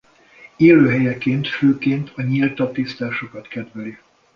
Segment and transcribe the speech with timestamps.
[0.57, 3.97] Élőhelyeként főként a nyíltabb tisztásokat kedveli.